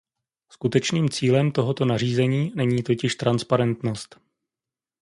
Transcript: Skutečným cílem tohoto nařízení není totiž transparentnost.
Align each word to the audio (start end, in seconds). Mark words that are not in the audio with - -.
Skutečným 0.51 1.09
cílem 1.09 1.51
tohoto 1.51 1.85
nařízení 1.85 2.51
není 2.55 2.83
totiž 2.83 3.15
transparentnost. 3.15 4.19